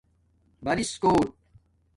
برِس 0.63 0.91
کوٹ 1.01 1.27